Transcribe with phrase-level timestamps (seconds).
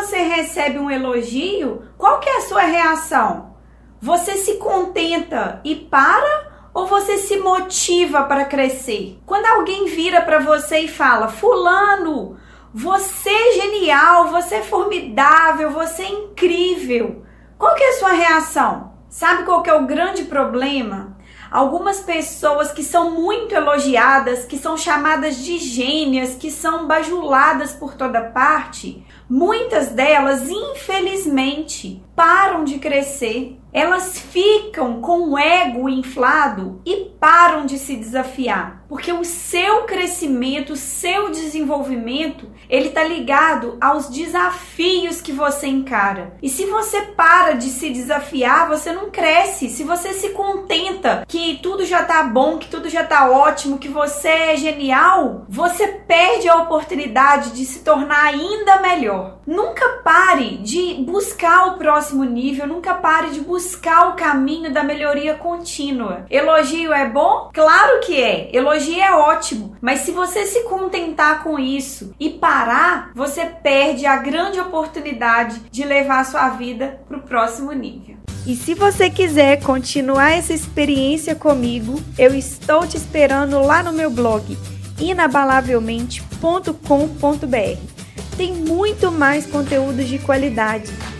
[0.00, 3.56] Você recebe um elogio, qual que é a sua reação?
[4.00, 9.18] Você se contenta e para ou você se motiva para crescer?
[9.26, 12.38] Quando alguém vira para você e fala: "Fulano,
[12.72, 17.24] você é genial, você é formidável, você é incrível".
[17.58, 18.92] Qual que é a sua reação?
[19.08, 21.17] Sabe qual que é o grande problema?
[21.50, 27.94] Algumas pessoas que são muito elogiadas, que são chamadas de gênias, que são bajuladas por
[27.94, 37.12] toda parte, muitas delas, infelizmente, param de crescer elas ficam com o ego inflado e
[37.20, 44.08] param de se desafiar, porque o seu crescimento, o seu desenvolvimento, ele está ligado aos
[44.08, 46.36] desafios que você encara.
[46.42, 49.68] E se você para de se desafiar, você não cresce.
[49.68, 53.88] Se você se contenta que tudo já tá bom, que tudo já tá ótimo, que
[53.88, 59.38] você é genial, você perde a oportunidade de se tornar ainda melhor.
[59.46, 64.82] Nunca pare de buscar o próximo nível, nunca pare de buscar buscar o caminho da
[64.82, 66.24] melhoria contínua.
[66.30, 67.50] Elogio é bom?
[67.52, 68.50] Claro que é.
[68.54, 69.76] Elogio é ótimo.
[69.80, 75.84] Mas se você se contentar com isso e parar, você perde a grande oportunidade de
[75.84, 78.16] levar a sua vida para o próximo nível.
[78.46, 84.10] E se você quiser continuar essa experiência comigo, eu estou te esperando lá no meu
[84.10, 84.56] blog
[84.98, 87.78] inabalavelmente.com.br.
[88.36, 90.92] Tem muito mais conteúdo de qualidade